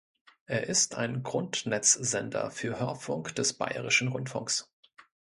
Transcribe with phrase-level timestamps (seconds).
[0.47, 4.67] Er ist ein Grundnetzsender für Hörfunk des Bayerischen Rundfunks.